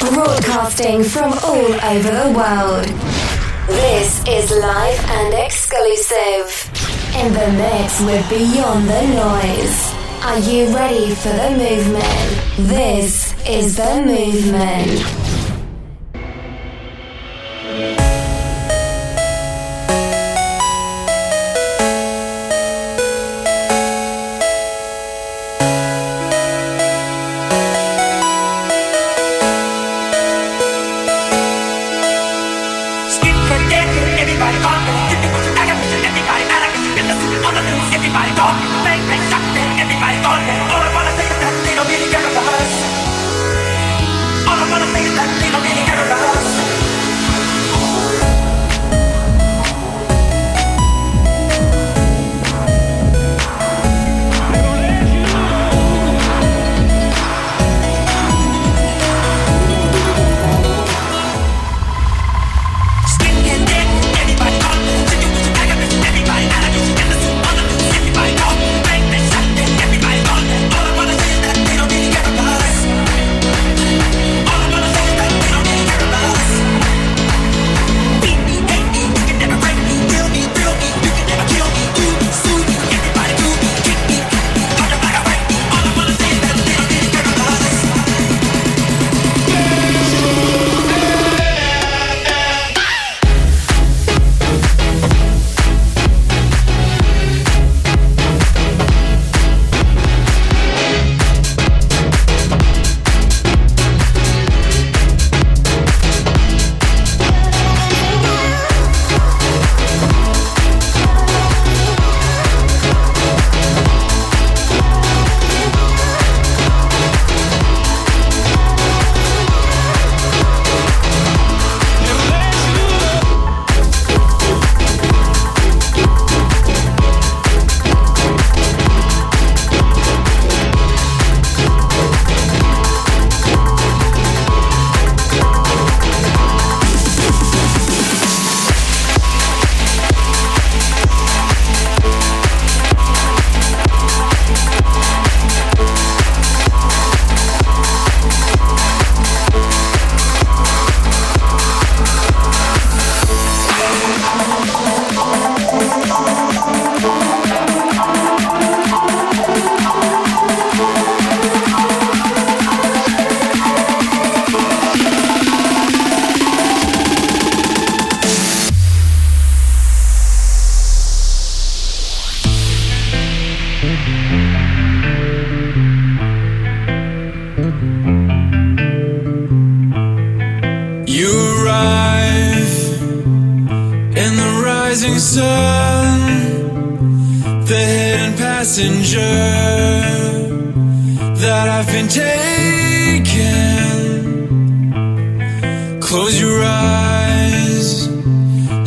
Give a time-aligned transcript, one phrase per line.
[0.00, 2.84] Broadcasting from all over the world.
[3.66, 6.70] This is live and exclusive.
[7.16, 9.94] In the mix with Beyond Tha Noize.
[10.24, 12.68] Are you ready for the movement?
[12.68, 15.17] This is the movement.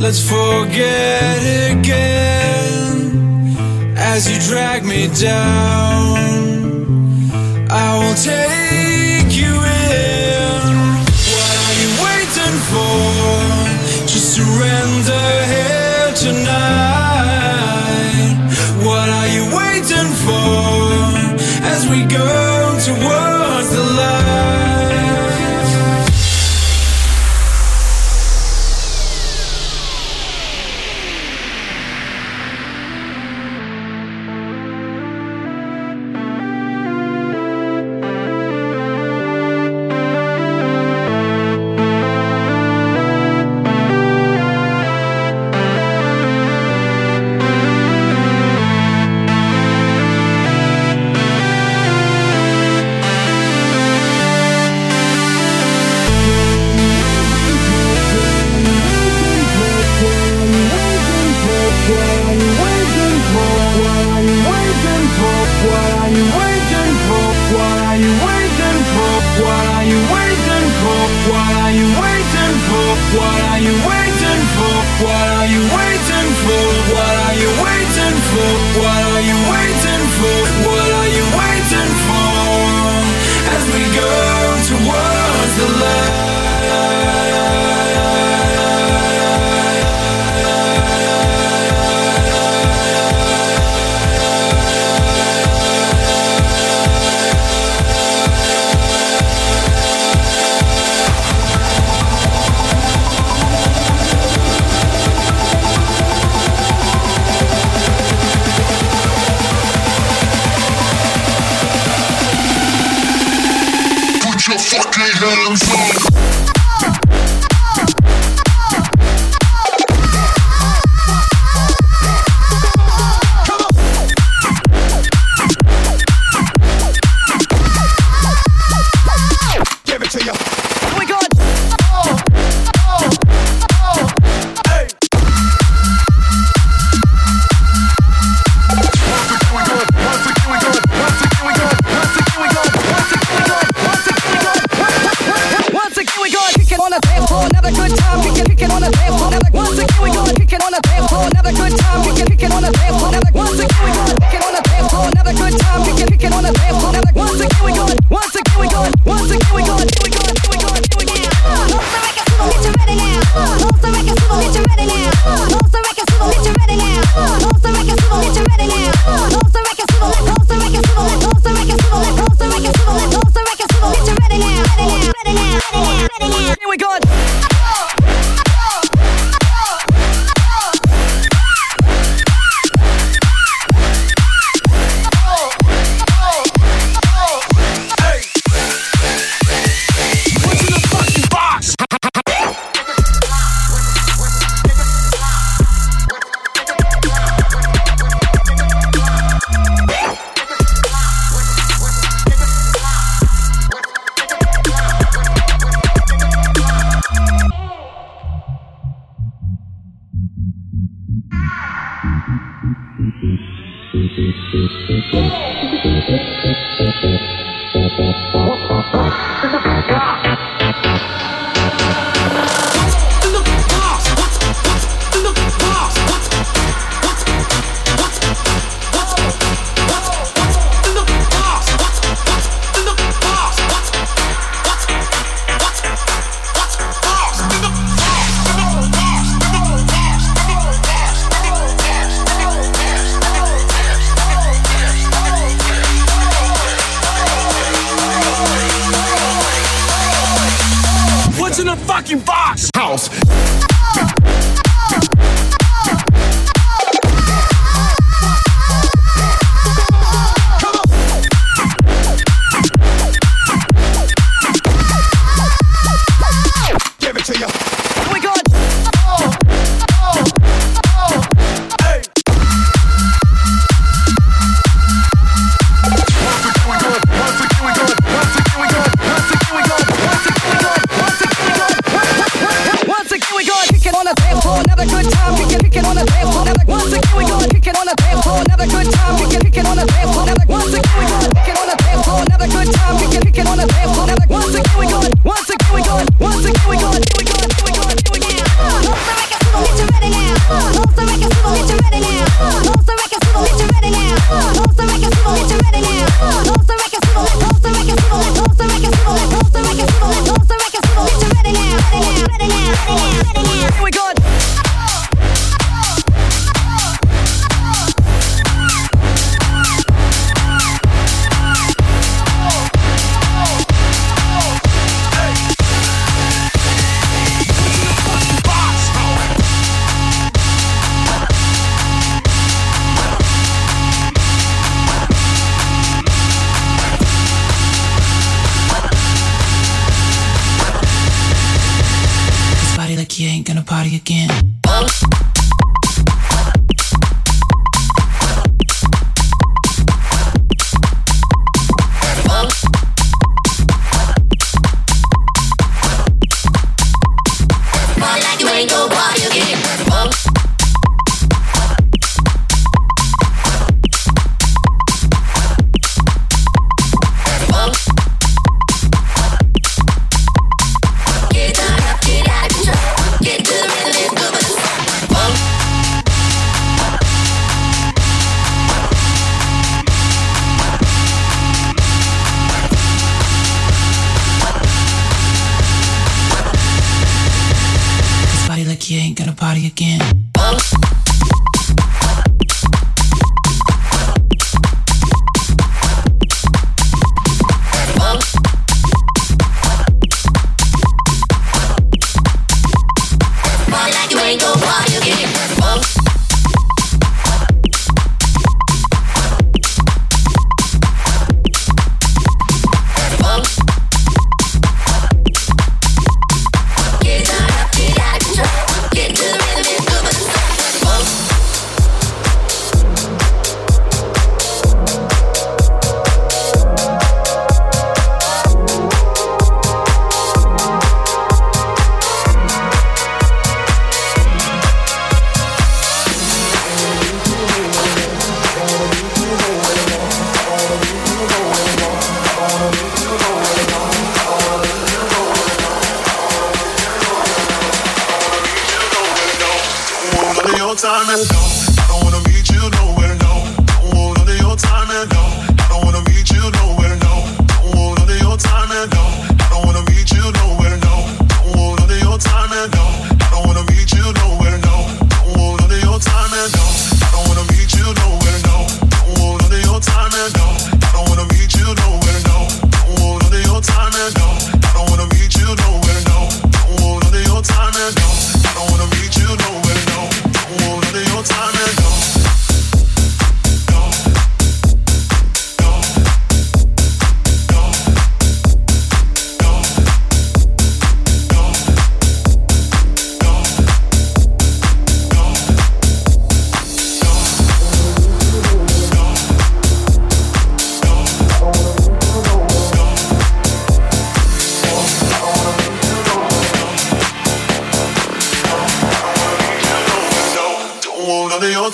[0.01, 1.39] Let's forget
[1.72, 3.53] again
[3.95, 6.17] as you drag me down.
[7.69, 10.73] I will take you in.
[11.31, 12.97] What are you waiting for?
[14.09, 17.22] Just surrender here tonight.
[18.84, 20.66] What are you waiting for
[21.63, 22.41] as we go?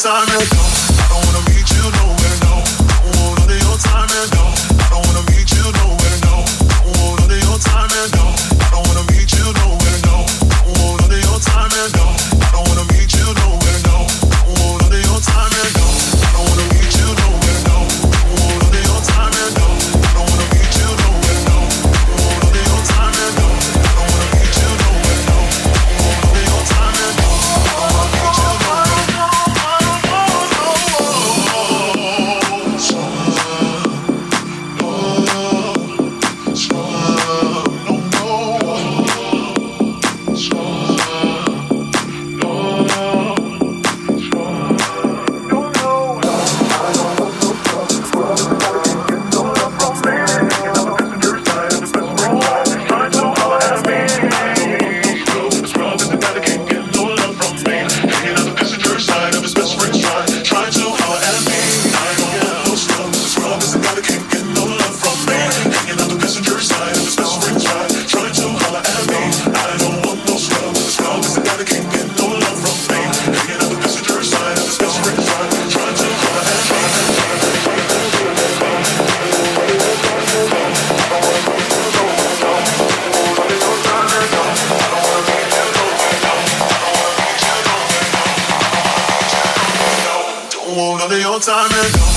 [0.05, 0.56] Want
[91.09, 92.16] Don't want none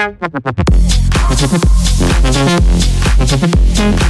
[0.00, 0.22] Thank
[4.00, 4.09] you.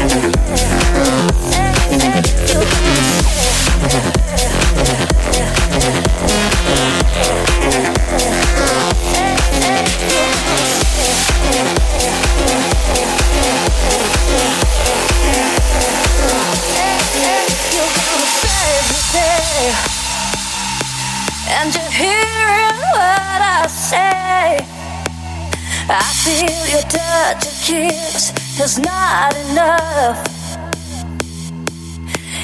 [26.23, 30.19] feel your touch, your kiss is not enough.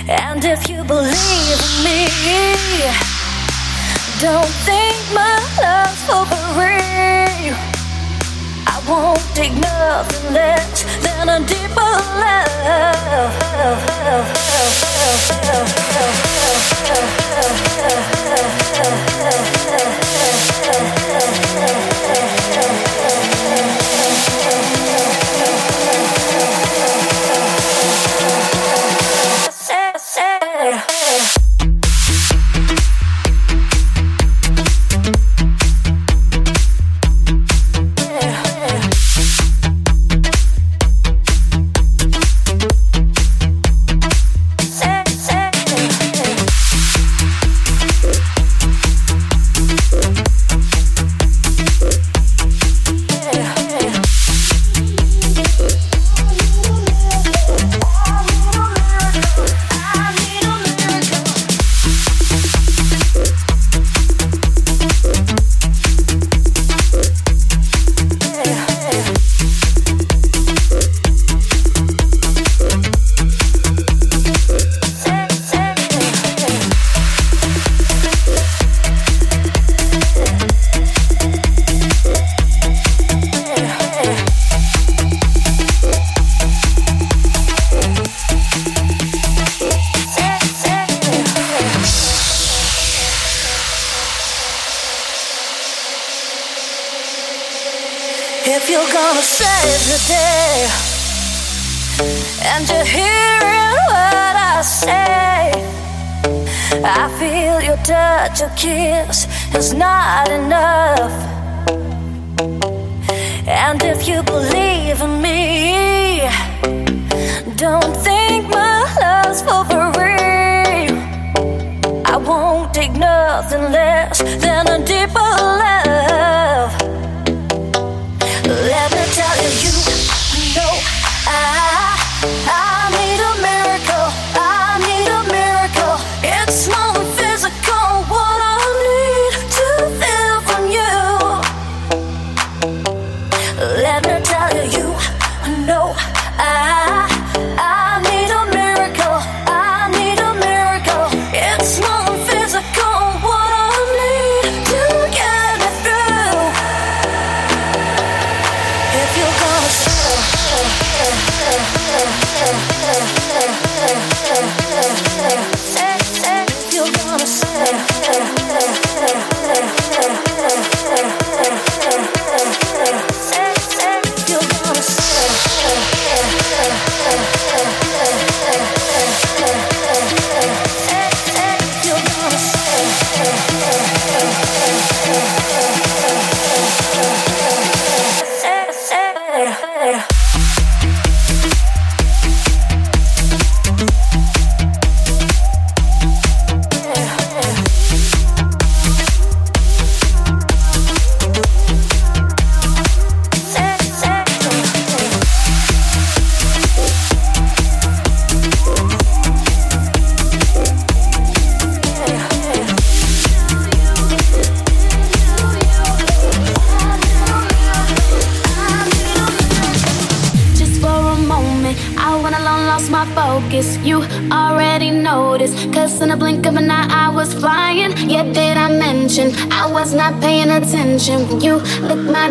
[0.10, 2.08] And if you believe in me,
[4.20, 7.56] don't think my love's overrated.
[8.66, 12.48] I won't take nothing less than a deeper love.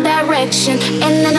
[0.07, 0.79] direction.
[1.03, 1.36] And then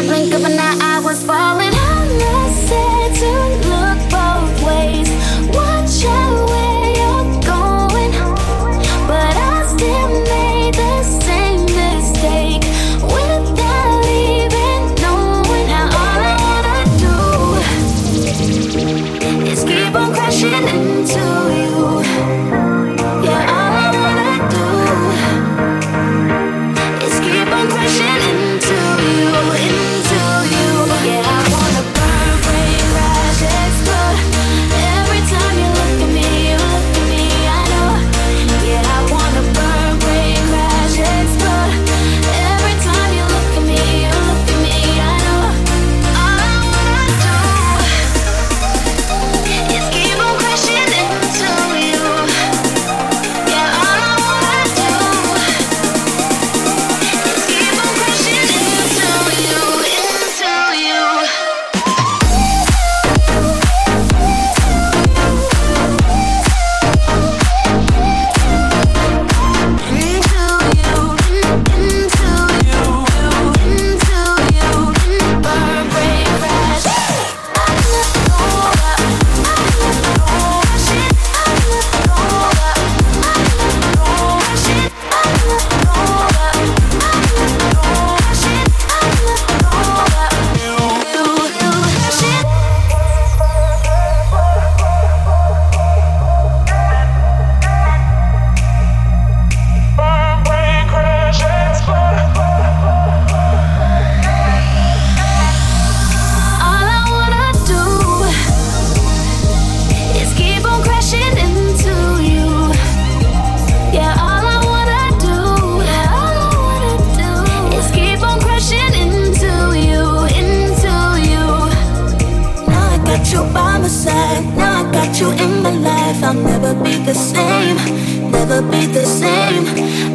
[125.18, 128.30] You in my life, I'll never be the same.
[128.30, 129.64] Never be the same.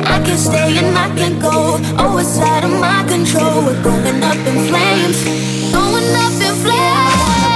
[0.02, 1.78] I can stay and I can go.
[2.00, 3.66] Oh, it's out of my control.
[3.66, 5.26] We're going up in flames.
[5.74, 7.53] Going up in flames.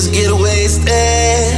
[0.00, 1.52] Is get wasted.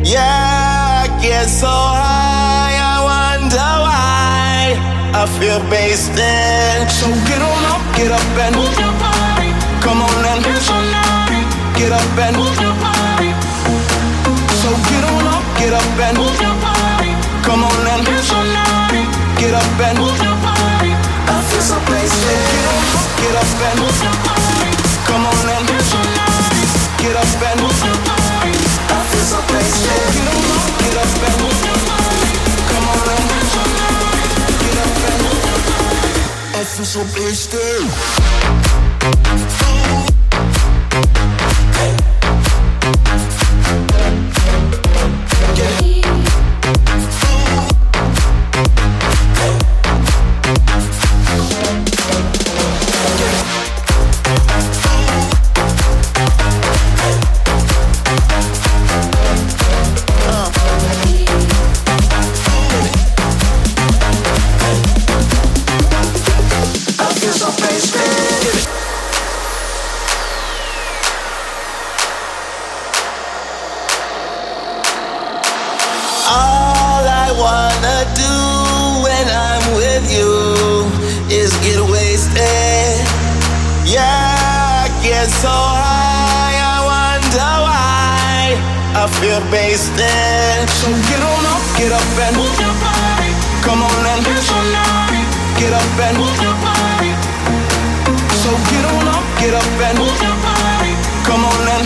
[0.00, 4.72] Yeah, I get so high, I wonder why
[5.12, 6.88] I feel wasted.
[6.88, 9.52] So get on up, get up and move your body.
[9.84, 11.44] Come on and dance all night.
[11.76, 13.30] Get up and move your body.
[14.60, 17.12] So get on up, get up and move your body.
[17.44, 19.08] Come on and dance all night.
[19.36, 20.92] Get up and move your body.
[21.32, 22.40] I feel so wasted.
[22.48, 24.27] Get on up, get up and move your body.
[36.88, 37.60] So wasted.
[39.02, 40.07] I
[94.48, 97.12] Get up and move your body.
[98.40, 100.92] So get on up, get up and move your body.
[101.28, 101.84] Come on and.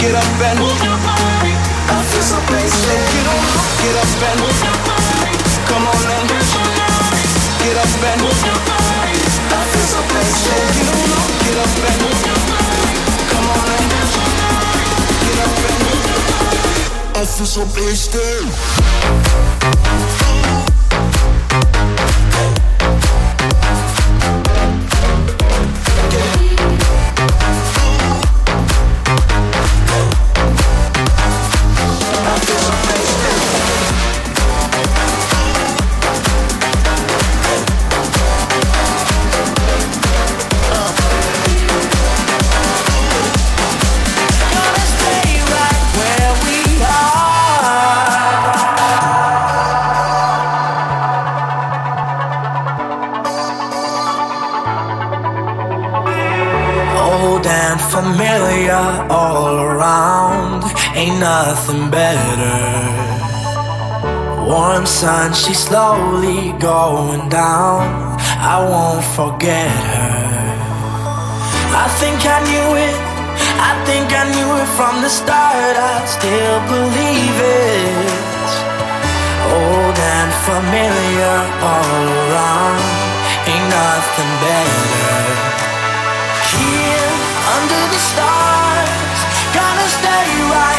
[0.00, 1.52] Get up and move your body.
[1.92, 3.00] I feel so wasted.
[3.12, 5.34] Get on up, get up and move your body.
[5.68, 6.30] Come on and.
[7.60, 9.18] Get up and move your body.
[9.84, 10.00] So.
[10.72, 10.96] Get up,
[11.44, 12.96] get up and move your body.
[13.28, 13.92] Come on and.
[15.26, 17.20] Get up and move your body.
[17.20, 18.46] I feel so wasted.
[22.38, 22.77] Gonna
[64.98, 68.18] sun, she's slowly going down.
[68.54, 70.58] I won't forget her.
[71.84, 72.98] I think I knew it.
[73.62, 75.74] I think I knew it from the start.
[75.94, 78.50] I still believe it.
[79.54, 81.38] Old and familiar
[81.70, 82.82] all around.
[83.46, 85.30] Ain't nothing better.
[86.58, 87.14] Here
[87.54, 89.18] under the stars,
[89.54, 90.26] gonna stay
[90.58, 90.77] right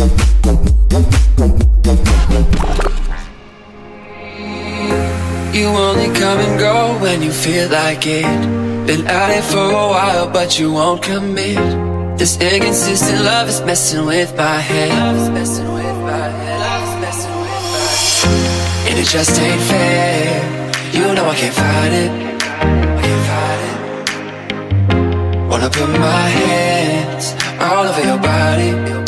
[0.00, 0.06] You
[5.66, 8.24] only come and go when you feel like it.
[8.86, 11.58] Been at it for a while, but you won't commit.
[12.18, 14.88] This inconsistent love is messing with my head.
[14.88, 16.60] Love is messing with my head.
[16.60, 17.88] Love is messing with my
[18.24, 18.88] head.
[18.88, 20.40] And it just ain't fair.
[20.94, 22.10] You know I can't fight it.
[22.40, 23.76] I can't fight it.
[25.50, 28.99] Wanna put my hands all over your body.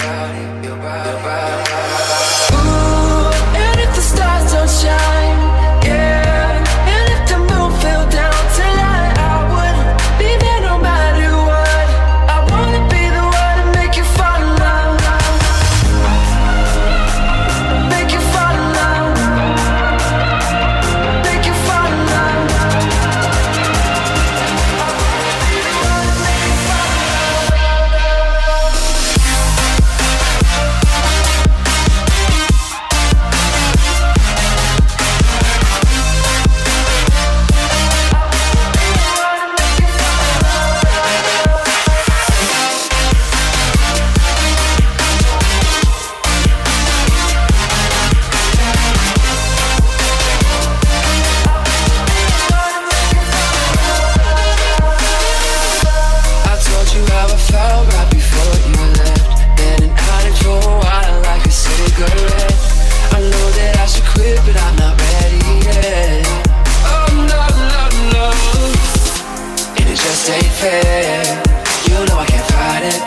[70.62, 73.00] You know I can't fight it.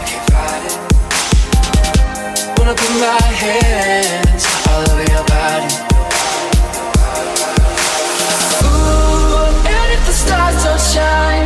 [0.00, 0.76] I can't fight it.
[2.58, 5.70] Wanna put my hands all over your body.
[8.64, 9.46] Ooh,
[9.76, 11.43] and if the stars don't shine.